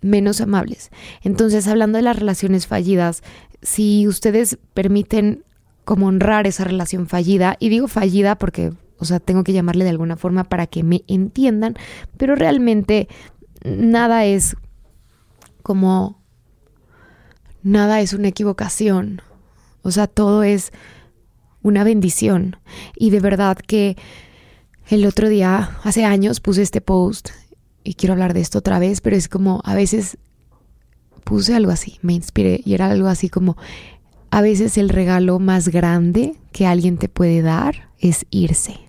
menos 0.01 0.41
amables. 0.41 0.91
Entonces, 1.24 1.67
hablando 1.67 1.98
de 1.98 2.03
las 2.03 2.17
relaciones 2.17 2.67
fallidas, 2.67 3.24
si 3.62 4.08
ustedes 4.08 4.58
permiten 4.74 5.43
como 5.86 6.08
honrar 6.08 6.48
esa 6.48 6.63
relación 6.63 7.08
fallida, 7.08 7.58
y 7.60 7.70
digo 7.70 7.88
fallida 7.88 8.36
porque, 8.38 8.74
o 8.98 9.05
sea, 9.05 9.20
tengo 9.20 9.43
que 9.43 9.53
llamarle 9.53 9.84
de 9.84 9.91
alguna 9.91 10.17
forma 10.17 10.43
para 10.43 10.67
que 10.67 10.84
me 10.84 11.03
entiendan, 11.08 11.75
pero 12.17 12.36
realmente 12.36 13.08
nada 13.63 14.25
es 14.25 14.55
como, 15.63 16.22
nada 17.63 18.01
es 18.01 18.13
una 18.13 18.27
equivocación, 18.27 19.22
o 19.84 19.91
sea, 19.91 20.08
todo 20.08 20.43
es 20.43 20.72
una 21.63 21.84
bendición. 21.84 22.58
Y 22.96 23.10
de 23.10 23.20
verdad 23.20 23.58
que 23.58 23.98
el 24.88 25.05
otro 25.05 25.29
día, 25.29 25.77
hace 25.84 26.05
años, 26.05 26.39
puse 26.39 26.62
este 26.62 26.81
post 26.81 27.29
y 27.83 27.95
quiero 27.95 28.13
hablar 28.13 28.33
de 28.33 28.41
esto 28.41 28.59
otra 28.59 28.79
vez, 28.79 29.01
pero 29.01 29.15
es 29.15 29.27
como 29.27 29.61
a 29.65 29.75
veces 29.75 30.17
puse 31.23 31.55
algo 31.55 31.71
así, 31.71 32.00
me 32.01 32.13
inspiré 32.13 32.61
y 32.65 32.73
era 32.73 32.88
algo 32.88 33.07
así 33.07 33.29
como 33.29 33.57
a 34.31 34.41
veces 34.41 34.77
el 34.77 34.89
regalo 34.89 35.39
más 35.39 35.69
grande 35.69 36.35
que 36.51 36.65
alguien 36.65 36.97
te 36.97 37.09
puede 37.09 37.41
dar 37.41 37.89
es 38.00 38.25
irse. 38.31 38.79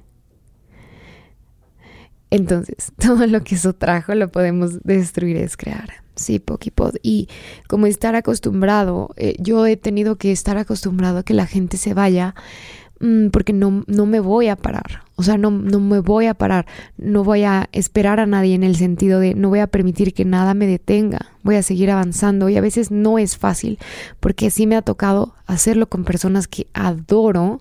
Entonces, 2.31 2.93
todo 2.99 3.27
lo 3.27 3.45
que 3.45 3.57
eso 3.57 3.75
trajo 3.75 4.15
lo 4.15 4.29
podemos 4.29 4.83
destruir, 4.83 5.37
es 5.37 5.57
crear. 5.57 6.03
Sí, 6.15 6.39
Pokipod. 6.39 6.95
Y 7.03 7.29
como 7.69 7.87
estar 7.87 8.15
acostumbrado, 8.15 9.11
eh, 9.17 9.35
yo 9.39 9.67
he 9.67 9.77
tenido 9.77 10.17
que 10.17 10.31
estar 10.33 10.57
acostumbrado 10.57 11.19
a 11.19 11.23
que 11.25 11.35
la 11.35 11.47
gente 11.47 11.77
se 11.77 11.95
vaya 11.95 12.35
porque 13.33 13.53
no, 13.53 13.85
no 13.87 14.07
me 14.07 14.21
voy 14.21 14.49
a 14.49 14.57
parar. 14.57 15.03
O 15.17 15.25
sea, 15.25 15.37
no, 15.37 15.51
no 15.51 15.81
me 15.81 15.99
voy 15.99 16.27
a 16.27 16.35
parar. 16.35 16.67
No 16.99 17.25
voy 17.25 17.43
a 17.43 17.69
esperar 17.73 18.21
a 18.21 18.27
nadie 18.27 18.55
en 18.55 18.63
el 18.63 18.77
sentido 18.77 19.19
de 19.19 19.35
no 19.35 19.49
voy 19.49 19.59
a 19.59 19.67
permitir 19.67 20.15
que 20.15 20.25
nada 20.25 20.55
me 20.55 20.67
detenga. 20.67 21.31
Voy 21.43 21.57
a 21.57 21.63
seguir 21.63 21.91
avanzando. 21.91 22.49
Y 22.49 22.57
a 22.57 22.61
veces 22.61 22.91
no 22.91 23.19
es 23.19 23.37
fácil 23.37 23.79
porque 24.21 24.51
sí 24.51 24.67
me 24.67 24.77
ha 24.77 24.83
tocado 24.83 25.35
hacerlo 25.47 25.89
con 25.89 26.05
personas 26.05 26.47
que 26.47 26.69
adoro. 26.75 27.61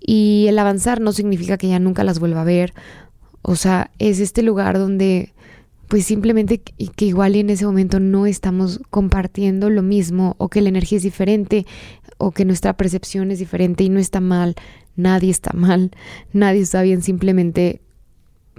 Y 0.00 0.46
el 0.48 0.58
avanzar 0.58 1.00
no 1.00 1.12
significa 1.12 1.58
que 1.58 1.68
ya 1.68 1.78
nunca 1.78 2.04
las 2.04 2.18
vuelva 2.18 2.42
a 2.42 2.44
ver. 2.44 2.74
O 3.42 3.54
sea, 3.54 3.90
es 3.98 4.18
este 4.18 4.42
lugar 4.42 4.78
donde 4.78 5.32
pues 5.88 6.04
simplemente 6.04 6.58
que 6.60 7.04
igual 7.04 7.36
en 7.36 7.50
ese 7.50 7.64
momento 7.64 8.00
no 8.00 8.26
estamos 8.26 8.80
compartiendo 8.90 9.70
lo 9.70 9.82
mismo 9.82 10.34
o 10.38 10.48
que 10.48 10.60
la 10.60 10.68
energía 10.68 10.96
es 10.96 11.04
diferente 11.04 11.66
o 12.18 12.32
que 12.32 12.44
nuestra 12.44 12.76
percepción 12.76 13.30
es 13.30 13.38
diferente 13.38 13.84
y 13.84 13.88
no 13.88 14.00
está 14.00 14.20
mal, 14.20 14.54
nadie 14.96 15.30
está 15.30 15.52
mal, 15.52 15.90
nadie 16.32 16.60
está 16.60 16.82
bien, 16.82 17.02
simplemente 17.02 17.80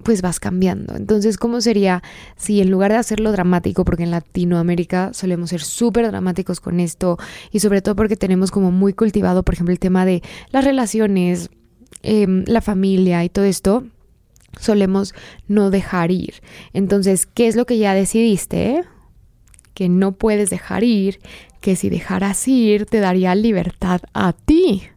pues 0.04 0.22
vas 0.22 0.40
cambiando. 0.40 0.96
Entonces, 0.96 1.38
¿cómo 1.38 1.60
sería 1.60 2.04
si 2.36 2.62
en 2.62 2.70
lugar 2.70 2.92
de 2.92 2.98
hacerlo 2.98 3.32
dramático, 3.32 3.84
porque 3.84 4.04
en 4.04 4.12
Latinoamérica 4.12 5.12
solemos 5.14 5.50
ser 5.50 5.62
súper 5.62 6.08
dramáticos 6.08 6.60
con 6.60 6.80
esto 6.80 7.18
y 7.52 7.60
sobre 7.60 7.82
todo 7.82 7.96
porque 7.96 8.16
tenemos 8.16 8.52
como 8.52 8.72
muy 8.72 8.94
cultivado, 8.94 9.44
por 9.44 9.56
ejemplo, 9.56 9.74
el 9.74 9.80
tema 9.80 10.06
de 10.06 10.22
las 10.52 10.64
relaciones, 10.64 11.50
em, 12.04 12.44
la 12.46 12.62
familia 12.62 13.24
y 13.24 13.30
todo 13.30 13.46
esto, 13.46 13.86
solemos 14.60 15.14
no 15.48 15.70
dejar 15.70 16.12
ir. 16.12 16.36
Entonces, 16.74 17.26
¿qué 17.26 17.48
es 17.48 17.56
lo 17.56 17.66
que 17.66 17.78
ya 17.78 17.94
decidiste? 17.94 18.84
Que 19.74 19.90
no 19.90 20.14
puedes 20.14 20.50
dejar 20.50 20.84
ir, 20.84 21.20
que 21.62 21.76
si 21.76 21.90
dejaras 21.90 22.48
ir 22.48 22.86
te 22.86 23.00
daría 23.00 23.36
libertad 23.36 24.02
a 24.14 24.34
ti. 24.34 24.84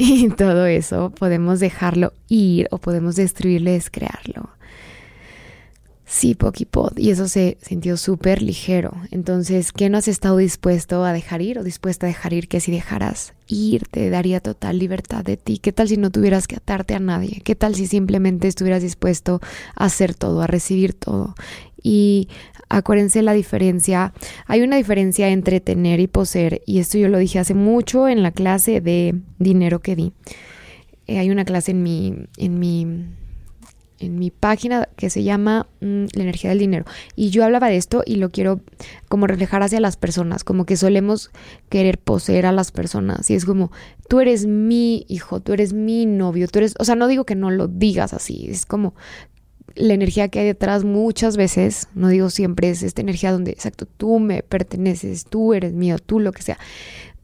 Y 0.00 0.28
todo 0.28 0.66
eso 0.66 1.10
podemos 1.10 1.58
dejarlo 1.58 2.12
ir 2.28 2.68
o 2.70 2.78
podemos 2.78 3.16
destruirlo 3.16 3.72
descrearlo. 3.72 4.48
Sí, 6.10 6.34
Pokipod. 6.34 6.96
Y 6.96 7.10
eso 7.10 7.28
se 7.28 7.58
sintió 7.60 7.98
súper 7.98 8.40
ligero. 8.40 8.94
Entonces, 9.10 9.72
¿qué 9.72 9.90
no 9.90 9.98
has 9.98 10.08
estado 10.08 10.38
dispuesto 10.38 11.04
a 11.04 11.12
dejar 11.12 11.42
ir 11.42 11.58
o 11.58 11.62
dispuesta 11.62 12.06
a 12.06 12.08
dejar 12.08 12.32
ir? 12.32 12.48
Que 12.48 12.60
si 12.60 12.72
dejaras 12.72 13.34
ir 13.46 13.86
te 13.88 14.08
daría 14.08 14.40
total 14.40 14.78
libertad 14.78 15.22
de 15.22 15.36
ti. 15.36 15.58
¿Qué 15.58 15.70
tal 15.70 15.86
si 15.86 15.98
no 15.98 16.10
tuvieras 16.10 16.48
que 16.48 16.56
atarte 16.56 16.94
a 16.94 16.98
nadie? 16.98 17.42
¿Qué 17.44 17.54
tal 17.54 17.74
si 17.74 17.86
simplemente 17.86 18.48
estuvieras 18.48 18.82
dispuesto 18.82 19.42
a 19.74 19.84
hacer 19.84 20.14
todo, 20.14 20.40
a 20.40 20.46
recibir 20.46 20.94
todo? 20.94 21.34
Y 21.82 22.30
acuérdense 22.70 23.20
la 23.20 23.34
diferencia. 23.34 24.14
Hay 24.46 24.62
una 24.62 24.76
diferencia 24.76 25.28
entre 25.28 25.60
tener 25.60 26.00
y 26.00 26.06
poseer. 26.06 26.62
Y 26.64 26.78
esto 26.78 26.96
yo 26.96 27.08
lo 27.08 27.18
dije 27.18 27.38
hace 27.38 27.52
mucho 27.52 28.08
en 28.08 28.22
la 28.22 28.32
clase 28.32 28.80
de 28.80 29.14
dinero 29.38 29.80
que 29.80 29.94
di. 29.94 30.12
Eh, 31.06 31.18
hay 31.18 31.28
una 31.28 31.44
clase 31.44 31.72
en 31.72 31.82
mi, 31.82 32.14
en 32.38 32.58
mi, 32.58 32.86
en 33.98 34.18
mi 34.18 34.30
página 34.30 34.88
que 34.96 35.10
se 35.10 35.22
llama 35.22 35.66
mm, 35.80 36.06
La 36.14 36.22
energía 36.22 36.50
del 36.50 36.58
dinero. 36.58 36.84
Y 37.16 37.30
yo 37.30 37.44
hablaba 37.44 37.68
de 37.68 37.76
esto 37.76 38.02
y 38.06 38.16
lo 38.16 38.30
quiero 38.30 38.60
como 39.08 39.26
reflejar 39.26 39.62
hacia 39.62 39.80
las 39.80 39.96
personas. 39.96 40.44
Como 40.44 40.66
que 40.66 40.76
solemos 40.76 41.30
querer 41.68 41.98
poseer 41.98 42.46
a 42.46 42.52
las 42.52 42.72
personas. 42.72 43.30
Y 43.30 43.34
es 43.34 43.44
como, 43.44 43.72
tú 44.08 44.20
eres 44.20 44.46
mi 44.46 45.04
hijo, 45.08 45.40
tú 45.40 45.52
eres 45.52 45.72
mi 45.72 46.06
novio, 46.06 46.48
tú 46.48 46.58
eres, 46.58 46.74
o 46.78 46.84
sea, 46.84 46.94
no 46.94 47.08
digo 47.08 47.24
que 47.24 47.34
no 47.34 47.50
lo 47.50 47.68
digas 47.68 48.14
así. 48.14 48.46
Es 48.48 48.66
como 48.66 48.94
la 49.74 49.94
energía 49.94 50.28
que 50.28 50.40
hay 50.40 50.46
detrás 50.46 50.84
muchas 50.84 51.36
veces, 51.36 51.88
no 51.94 52.08
digo 52.08 52.30
siempre, 52.30 52.70
es 52.70 52.82
esta 52.82 53.00
energía 53.00 53.32
donde, 53.32 53.52
exacto, 53.52 53.86
tú 53.86 54.18
me 54.18 54.42
perteneces, 54.42 55.24
tú 55.24 55.54
eres 55.54 55.72
mío, 55.72 55.98
tú 55.98 56.20
lo 56.20 56.32
que 56.32 56.42
sea. 56.42 56.58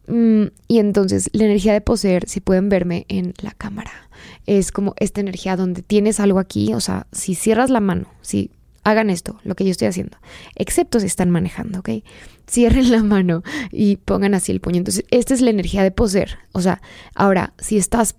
Mm, 0.07 0.45
y 0.69 0.79
entonces 0.79 1.31
la 1.33 1.45
energía 1.45 1.73
de 1.73 1.81
poseer, 1.81 2.29
si 2.29 2.41
pueden 2.41 2.69
verme 2.69 3.07
en 3.09 3.35
la 3.41 3.53
cámara, 3.53 3.91
es 4.47 4.73
como 4.73 4.95
esta 4.99 5.21
energía 5.21 5.57
donde 5.57 5.83
tienes 5.83 6.21
algo 6.21 6.39
aquí, 6.39 6.75
o 6.75 6.81
sea, 6.81 7.07
si 7.13 7.35
cierras 7.35 7.71
la 7.71 7.81
mano, 7.81 8.09
si 8.21 8.51
hagan 8.83 9.09
esto, 9.09 9.41
lo 9.45 9.55
que 9.55 9.65
yo 9.65 9.71
estoy 9.71 9.89
haciendo, 9.89 10.19
excepto 10.55 11.01
si 11.01 11.07
están 11.07 11.31
manejando, 11.31 11.81
¿ok? 11.81 11.89
Cierren 12.47 12.91
la 12.91 13.03
mano 13.03 13.43
y 13.73 13.97
pongan 13.97 14.35
así 14.35 14.53
el 14.53 14.61
puño. 14.61 14.79
Entonces, 14.79 15.05
esta 15.11 15.33
es 15.33 15.41
la 15.41 15.51
energía 15.51 15.83
de 15.83 15.91
poseer. 15.91 16.39
O 16.53 16.61
sea, 16.61 16.83
ahora, 17.15 17.55
si 17.59 17.79
estás 17.79 18.15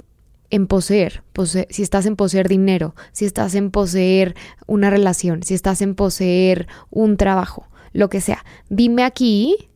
en 0.50 0.66
poseer, 0.66 1.24
si 1.70 1.84
estás 1.84 2.08
en 2.08 2.16
poseer 2.16 2.48
dinero, 2.48 2.96
si 3.12 3.26
estás 3.26 3.54
en 3.54 3.70
poseer 3.70 4.36
una 4.66 4.90
relación, 4.90 5.44
si 5.44 5.54
estás 5.54 5.82
en 5.82 5.94
poseer 5.94 6.68
un 6.90 7.18
trabajo, 7.18 7.68
lo 7.94 8.10
que 8.10 8.20
sea, 8.20 8.44
dime 8.70 9.04
aquí 9.04 9.70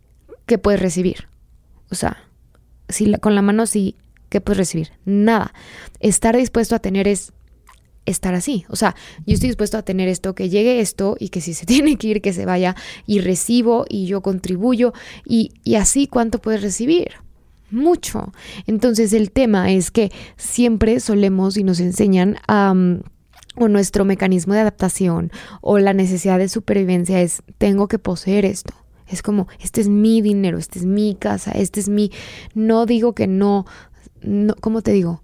qué 0.48 0.58
puedes 0.58 0.82
recibir. 0.82 1.29
O 1.92 1.96
sea, 1.96 2.18
si 2.88 3.12
con 3.16 3.36
la 3.36 3.42
mano 3.42 3.66
sí, 3.66 3.96
¿qué 4.30 4.42
puedes 4.42 4.58
recibir? 4.58 4.92
Nada. 5.06 5.54
Estar 6.00 6.36
dispuesto 6.36 6.76
a 6.76 6.80
tener 6.80 7.08
es 7.08 7.34
estar 8.06 8.34
así. 8.34 8.66
O 8.70 8.76
sea, 8.76 8.96
yo 9.26 9.34
estoy 9.34 9.50
dispuesto 9.50 9.78
a 9.78 9.84
tener 9.84 10.08
esto, 10.08 10.36
que 10.36 10.50
llegue 10.50 10.80
esto 10.80 11.16
y 11.20 11.30
que 11.30 11.42
si 11.42 11.54
se 11.54 11.66
tiene 11.68 11.98
que 11.98 12.08
ir, 12.08 12.22
que 12.22 12.34
se 12.34 12.46
vaya 12.46 12.76
y 13.06 13.20
recibo 13.20 13.86
y 13.88 14.08
yo 14.08 14.22
contribuyo 14.22 14.94
y, 15.26 15.52
y 15.64 15.76
así 15.76 16.08
cuánto 16.08 16.40
puedes 16.40 16.62
recibir 16.62 17.12
mucho. 17.72 18.34
Entonces 18.68 19.14
el 19.14 19.32
tema 19.32 19.72
es 19.72 19.92
que 19.92 20.12
siempre 20.38 21.00
solemos 21.00 21.58
y 21.58 21.64
nos 21.64 21.80
enseñan 21.80 22.38
a... 22.48 22.74
o 23.56 23.68
nuestro 23.68 24.06
mecanismo 24.06 24.54
de 24.54 24.62
adaptación 24.62 25.32
o 25.62 25.78
la 25.80 25.94
necesidad 25.94 26.40
de 26.40 26.50
supervivencia 26.50 27.22
es 27.22 27.44
tengo 27.58 27.88
que 27.88 28.00
poseer 28.00 28.46
esto. 28.46 28.74
Es 29.10 29.22
como, 29.22 29.48
este 29.60 29.82
es 29.82 29.90
mi 29.90 30.22
dinero, 30.22 30.58
este 30.58 30.80
es 30.80 30.86
mi 30.86 31.16
casa, 31.16 31.52
este 31.52 31.80
es 31.80 31.90
mi... 31.90 32.12
No 32.54 32.86
digo 32.86 33.14
que 33.14 33.28
no, 33.28 33.66
no 34.22 34.56
¿cómo 34.62 34.82
te 34.82 34.92
digo? 34.92 35.24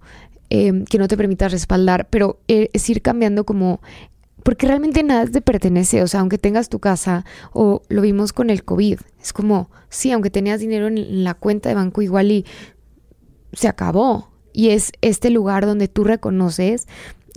Em, 0.50 0.84
que 0.84 0.98
no 0.98 1.08
te 1.08 1.16
permita 1.16 1.48
respaldar, 1.48 2.08
pero 2.08 2.38
eh, 2.48 2.70
es 2.72 2.88
ir 2.88 3.02
cambiando 3.02 3.44
como 3.44 3.80
porque 4.44 4.68
realmente 4.68 5.02
nada 5.02 5.26
te 5.26 5.40
pertenece, 5.40 6.04
o 6.04 6.06
sea, 6.06 6.20
aunque 6.20 6.38
tengas 6.38 6.68
tu 6.68 6.78
casa 6.78 7.24
o 7.52 7.82
lo 7.88 8.00
vimos 8.00 8.32
con 8.32 8.48
el 8.48 8.62
COVID, 8.62 9.00
es 9.20 9.32
como, 9.32 9.72
sí, 9.88 10.12
aunque 10.12 10.30
tenías 10.30 10.60
dinero 10.60 10.86
en 10.86 11.24
la 11.24 11.34
cuenta 11.34 11.68
de 11.68 11.74
banco 11.74 12.00
igual 12.00 12.30
y 12.30 12.46
se 13.52 13.66
acabó. 13.66 14.30
Y 14.52 14.68
es 14.68 14.92
este 15.00 15.30
lugar 15.30 15.66
donde 15.66 15.88
tú 15.88 16.04
reconoces 16.04 16.86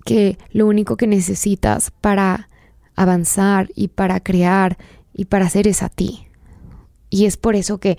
que 0.05 0.37
lo 0.51 0.67
único 0.67 0.97
que 0.97 1.07
necesitas 1.07 1.89
para 1.89 2.47
avanzar 2.95 3.69
y 3.73 3.87
para 3.87 4.19
crear 4.19 4.77
y 5.11 5.25
para 5.25 5.47
hacer 5.47 5.67
es 5.67 5.81
a 5.81 5.89
ti. 5.89 6.28
Y 7.09 7.25
es 7.25 7.37
por 7.37 7.55
eso 7.55 7.79
que 7.79 7.97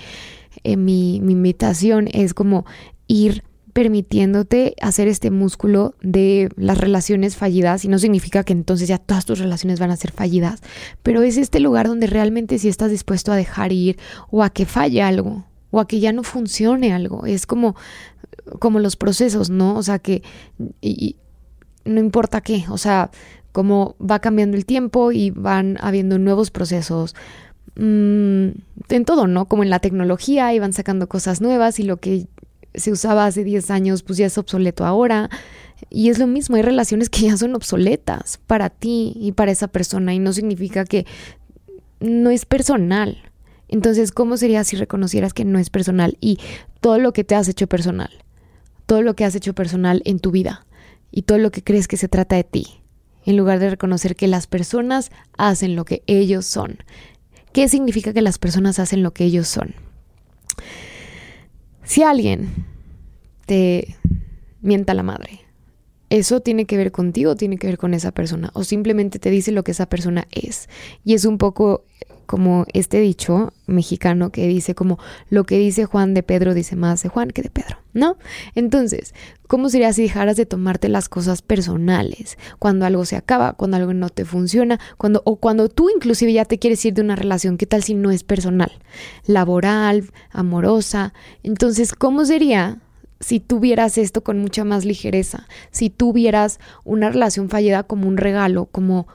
eh, 0.64 0.76
mi, 0.76 1.16
invitación 1.16 2.08
es 2.12 2.34
como 2.34 2.64
ir 3.06 3.44
permitiéndote 3.72 4.74
hacer 4.80 5.06
este 5.06 5.30
músculo 5.30 5.94
de 6.02 6.48
las 6.56 6.76
relaciones 6.76 7.36
fallidas 7.36 7.84
y 7.84 7.88
no 7.88 7.98
significa 8.00 8.42
que 8.42 8.52
entonces 8.52 8.88
ya 8.88 8.98
todas 8.98 9.24
tus 9.24 9.38
relaciones 9.38 9.78
van 9.78 9.92
a 9.92 9.96
ser 9.96 10.10
fallidas, 10.10 10.60
pero 11.04 11.22
es 11.22 11.36
este 11.36 11.60
lugar 11.60 11.86
donde 11.86 12.08
realmente 12.08 12.58
si 12.58 12.68
estás 12.68 12.90
dispuesto 12.90 13.30
a 13.30 13.36
dejar 13.36 13.72
ir 13.72 13.96
o 14.30 14.42
a 14.42 14.50
que 14.50 14.66
falle 14.66 15.02
algo 15.02 15.44
o 15.70 15.78
a 15.78 15.86
que 15.86 16.00
ya 16.00 16.12
no 16.12 16.24
funcione 16.24 16.92
algo, 16.92 17.26
es 17.26 17.46
como 17.46 17.76
como 18.58 18.80
los 18.80 18.96
procesos, 18.96 19.50
¿no? 19.50 19.76
O 19.76 19.82
sea 19.84 20.00
que 20.00 20.22
y, 20.80 21.16
no 21.84 22.00
importa 22.00 22.40
qué, 22.40 22.64
o 22.68 22.78
sea, 22.78 23.10
como 23.52 23.96
va 23.98 24.18
cambiando 24.20 24.56
el 24.56 24.66
tiempo 24.66 25.12
y 25.12 25.30
van 25.30 25.78
habiendo 25.80 26.18
nuevos 26.18 26.50
procesos, 26.50 27.14
mm, 27.76 28.48
en 28.88 29.04
todo, 29.04 29.26
¿no? 29.26 29.46
Como 29.46 29.62
en 29.62 29.70
la 29.70 29.78
tecnología, 29.78 30.52
y 30.54 30.58
van 30.58 30.72
sacando 30.72 31.08
cosas 31.08 31.40
nuevas 31.40 31.78
y 31.80 31.84
lo 31.84 31.98
que 31.98 32.26
se 32.74 32.92
usaba 32.92 33.26
hace 33.26 33.44
10 33.44 33.70
años, 33.70 34.02
pues 34.02 34.18
ya 34.18 34.26
es 34.26 34.38
obsoleto 34.38 34.84
ahora. 34.84 35.30
Y 35.88 36.10
es 36.10 36.18
lo 36.18 36.26
mismo, 36.26 36.56
hay 36.56 36.62
relaciones 36.62 37.08
que 37.08 37.22
ya 37.22 37.36
son 37.36 37.54
obsoletas 37.54 38.38
para 38.46 38.70
ti 38.70 39.14
y 39.16 39.32
para 39.32 39.50
esa 39.50 39.68
persona 39.68 40.14
y 40.14 40.18
no 40.18 40.32
significa 40.32 40.84
que 40.84 41.06
no 42.00 42.30
es 42.30 42.44
personal. 42.44 43.18
Entonces, 43.68 44.12
¿cómo 44.12 44.36
sería 44.36 44.64
si 44.64 44.76
reconocieras 44.76 45.32
que 45.32 45.44
no 45.44 45.58
es 45.58 45.70
personal 45.70 46.18
y 46.20 46.38
todo 46.80 46.98
lo 46.98 47.12
que 47.12 47.24
te 47.24 47.34
has 47.34 47.48
hecho 47.48 47.66
personal? 47.66 48.10
Todo 48.86 49.02
lo 49.02 49.14
que 49.14 49.24
has 49.24 49.34
hecho 49.34 49.54
personal 49.54 50.02
en 50.04 50.18
tu 50.18 50.32
vida 50.32 50.66
y 51.12 51.22
todo 51.22 51.38
lo 51.38 51.50
que 51.50 51.62
crees 51.62 51.88
que 51.88 51.96
se 51.96 52.08
trata 52.08 52.36
de 52.36 52.44
ti, 52.44 52.82
en 53.24 53.36
lugar 53.36 53.58
de 53.58 53.70
reconocer 53.70 54.16
que 54.16 54.26
las 54.26 54.46
personas 54.46 55.10
hacen 55.38 55.76
lo 55.76 55.84
que 55.84 56.02
ellos 56.06 56.46
son. 56.46 56.78
¿Qué 57.52 57.68
significa 57.68 58.12
que 58.12 58.22
las 58.22 58.38
personas 58.38 58.78
hacen 58.78 59.02
lo 59.02 59.12
que 59.12 59.24
ellos 59.24 59.48
son? 59.48 59.74
Si 61.82 62.02
alguien 62.02 62.48
te 63.46 63.96
mienta 64.60 64.94
la 64.94 65.02
madre, 65.02 65.40
eso 66.10 66.40
tiene 66.40 66.66
que 66.66 66.76
ver 66.76 66.92
contigo, 66.92 67.36
tiene 67.36 67.56
que 67.56 67.68
ver 67.68 67.78
con 67.78 67.94
esa 67.94 68.12
persona, 68.12 68.50
o 68.54 68.64
simplemente 68.64 69.18
te 69.18 69.30
dice 69.30 69.52
lo 69.52 69.64
que 69.64 69.70
esa 69.70 69.86
persona 69.86 70.26
es. 70.30 70.68
Y 71.04 71.14
es 71.14 71.24
un 71.24 71.38
poco 71.38 71.84
como 72.30 72.64
este 72.74 73.00
dicho 73.00 73.52
mexicano 73.66 74.30
que 74.30 74.46
dice 74.46 74.76
como 74.76 75.00
lo 75.30 75.42
que 75.42 75.58
dice 75.58 75.84
Juan 75.84 76.14
de 76.14 76.22
Pedro 76.22 76.54
dice 76.54 76.76
más 76.76 77.02
de 77.02 77.08
Juan 77.08 77.30
que 77.30 77.42
de 77.42 77.50
Pedro, 77.50 77.78
¿no? 77.92 78.18
Entonces, 78.54 79.14
¿cómo 79.48 79.68
sería 79.68 79.92
si 79.92 80.02
dejaras 80.02 80.36
de 80.36 80.46
tomarte 80.46 80.88
las 80.88 81.08
cosas 81.08 81.42
personales 81.42 82.38
cuando 82.60 82.86
algo 82.86 83.04
se 83.04 83.16
acaba, 83.16 83.54
cuando 83.54 83.78
algo 83.78 83.94
no 83.94 84.10
te 84.10 84.24
funciona, 84.24 84.78
cuando 84.96 85.22
o 85.24 85.40
cuando 85.40 85.68
tú 85.68 85.90
inclusive 85.90 86.32
ya 86.32 86.44
te 86.44 86.60
quieres 86.60 86.84
ir 86.84 86.94
de 86.94 87.02
una 87.02 87.16
relación, 87.16 87.56
¿qué 87.58 87.66
tal 87.66 87.82
si 87.82 87.94
no 87.94 88.12
es 88.12 88.22
personal, 88.22 88.70
laboral, 89.26 90.08
amorosa? 90.30 91.12
Entonces, 91.42 91.94
¿cómo 91.94 92.24
sería 92.24 92.78
si 93.20 93.38
tuvieras 93.38 93.98
esto 93.98 94.22
con 94.22 94.38
mucha 94.38 94.64
más 94.64 94.84
ligereza, 94.84 95.46
si 95.70 95.90
tuvieras 95.90 96.58
una 96.84 97.10
relación 97.10 97.48
fallida 97.48 97.82
como 97.82 98.08
un 98.08 98.16
regalo, 98.16 98.66
como 98.66 99.06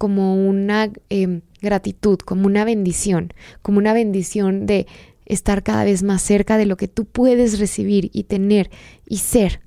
como 0.00 0.34
una 0.34 0.90
em, 1.10 1.42
gratitud, 1.60 2.16
como 2.20 2.46
una 2.46 2.64
bendición, 2.64 3.34
como 3.60 3.76
una 3.76 3.92
bendición 3.92 4.64
de 4.64 4.86
estar 5.26 5.62
cada 5.62 5.84
vez 5.84 6.02
más 6.02 6.22
cerca 6.22 6.56
de 6.56 6.64
lo 6.64 6.78
que 6.78 6.88
tú 6.88 7.04
puedes 7.04 7.58
recibir 7.58 8.08
y 8.14 8.22
tener 8.22 8.70
y 9.06 9.18
ser 9.18 9.60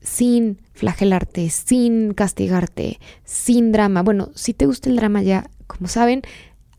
sin 0.00 0.62
flagelarte, 0.72 1.50
sin 1.50 2.14
castigarte, 2.14 2.98
sin 3.24 3.72
drama. 3.72 4.02
Bueno, 4.02 4.30
si 4.34 4.54
te 4.54 4.64
gusta 4.64 4.88
el 4.88 4.96
drama 4.96 5.22
ya, 5.22 5.50
como 5.66 5.86
saben, 5.86 6.22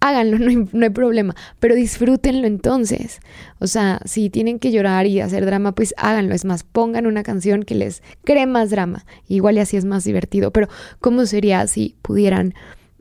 háganlo, 0.01 0.37
no 0.73 0.83
hay, 0.83 0.89
problema, 0.89 1.33
pero 1.59 1.75
disfrútenlo 1.75 2.45
entonces. 2.47 3.21
O 3.59 3.67
sea, 3.67 4.01
si 4.03 4.29
tienen 4.29 4.59
que 4.59 4.73
llorar 4.73 5.05
y 5.05 5.21
hacer 5.21 5.45
drama, 5.45 5.73
pues 5.73 5.93
háganlo. 5.97 6.35
Es 6.35 6.43
más, 6.43 6.63
pongan 6.63 7.07
una 7.07 7.23
canción 7.23 7.63
que 7.63 7.75
les 7.75 8.03
cree 8.25 8.47
más 8.47 8.69
drama. 8.69 9.05
Igual 9.29 9.55
y 9.55 9.59
así 9.59 9.77
es 9.77 9.85
más 9.85 10.03
divertido, 10.03 10.51
pero 10.51 10.67
¿cómo 10.99 11.25
sería 11.25 11.65
si 11.67 11.95
pudieran 12.01 12.53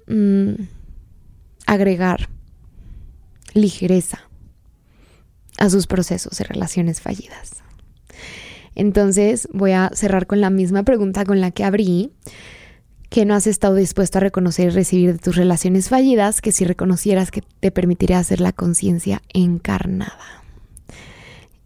mm, 0.07 0.53
agregar 1.67 2.29
ligereza 3.55 4.21
a 5.59 5.69
sus 5.69 5.89
procesos 5.89 6.39
de 6.39 6.45
relaciones 6.45 7.01
fallidas? 7.01 7.63
Entonces 8.75 9.49
voy 9.53 9.73
a 9.73 9.91
cerrar 9.95 10.27
con 10.27 10.41
la 10.41 10.51
misma 10.51 10.85
pregunta 10.85 11.25
con 11.25 11.41
la 11.41 11.51
que 11.51 11.65
abrí 11.65 12.13
que 13.11 13.27
no 13.27 13.35
has 13.35 13.49
estado 13.49 13.75
dispuesto 13.75 14.19
a 14.19 14.21
reconocer 14.21 14.69
y 14.69 14.71
recibir 14.71 15.13
de 15.13 15.19
tus 15.19 15.37
relaciones 15.37 15.89
fallidas, 15.89 16.41
que 16.41 16.53
si 16.53 16.65
reconocieras 16.65 17.33
que 17.33 17.43
te 17.59 17.73
permitiría 17.73 18.21
hacer 18.21 18.41
la 18.41 18.53
conciencia 18.53 19.21
encarnada. 19.35 20.45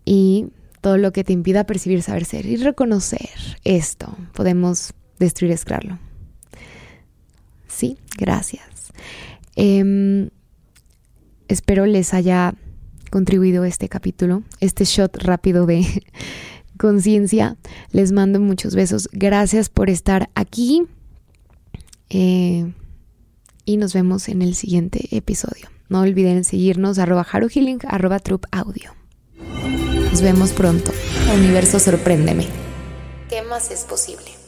Y 0.07 0.49
todo 0.81 0.97
lo 0.97 1.13
que 1.13 1.23
te 1.23 1.35
impida 1.35 1.65
percibir, 1.65 2.03
saber 2.03 2.25
ser 2.25 2.47
y 2.47 2.57
reconocer 2.57 3.29
esto, 3.63 4.17
podemos 4.33 4.95
destruir, 5.19 5.53
esclarlo. 5.53 5.99
Sí, 7.69 7.99
gracias. 8.17 8.93
Em, 9.55 10.31
espero 11.49 11.85
les 11.85 12.15
haya 12.15 12.55
contribuido 13.11 13.65
este 13.65 13.91
capítulo, 13.91 14.43
este 14.61 14.85
shot 14.85 15.17
rápido 15.23 15.67
de 15.67 15.85
conciencia. 16.79 17.59
Les 17.93 18.13
mando 18.13 18.41
muchos 18.41 18.75
besos. 18.75 19.11
Gracias 19.13 19.69
por 19.69 19.91
estar 19.91 20.31
aquí. 20.35 20.87
Eh, 22.17 22.73
y 23.65 23.77
nos 23.77 23.93
vemos 23.93 24.29
en 24.29 24.41
el 24.41 24.55
siguiente 24.55 25.09
episodio. 25.11 25.69
No 25.89 26.03
olviden 26.03 26.45
seguirnos 26.45 27.01
arroba 27.01 27.25
healing, 27.25 27.81
arroba 27.89 28.21
troop 28.21 28.45
audio. 28.53 28.95
Nos 30.13 30.23
vemos 30.23 30.53
pronto. 30.53 30.93
Universo 31.35 31.81
sorpréndeme. 31.81 32.47
¿Qué 33.29 33.43
más 33.43 33.73
es 33.73 33.81
posible? 33.81 34.44